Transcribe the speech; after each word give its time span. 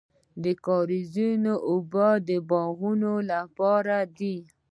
د 0.43 0.45
کاریزونو 0.65 1.53
اوبه 1.69 2.07
د 2.27 2.29
باغونو 2.49 3.13
لپاره 3.31 3.97
دي. 4.17 4.37